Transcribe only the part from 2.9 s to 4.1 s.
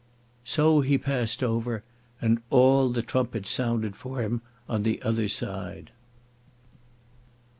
trumpets sounded